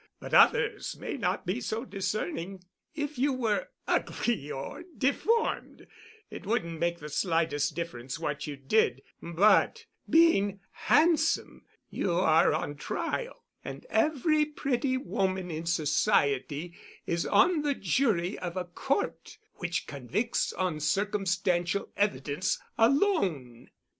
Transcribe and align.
But 0.19 0.33
others 0.33 0.97
may 0.97 1.15
not 1.15 1.45
be 1.45 1.61
so 1.61 1.85
discerning. 1.85 2.63
If 2.95 3.19
you 3.19 3.33
were 3.33 3.67
ugly 3.87 4.49
or 4.51 4.83
deformed 4.97 5.85
it 6.31 6.43
wouldn't 6.43 6.79
make 6.79 6.97
the 6.97 7.07
slightest 7.07 7.75
difference 7.75 8.17
what 8.17 8.47
you 8.47 8.55
did, 8.57 9.03
but, 9.21 9.85
being 10.09 10.59
handsome, 10.71 11.65
you 11.91 12.13
are 12.15 12.51
on 12.51 12.77
trial; 12.77 13.43
and 13.63 13.85
every 13.91 14.43
pretty 14.43 14.97
woman 14.97 15.51
in 15.51 15.67
society 15.67 16.73
is 17.05 17.27
on 17.27 17.61
the 17.61 17.75
jury 17.75 18.39
of 18.39 18.57
a 18.57 18.65
court 18.65 19.37
which 19.57 19.85
convicts 19.85 20.51
on 20.53 20.79
circumstantial 20.79 21.91
evidence 21.95 22.57
alone." 22.75 23.69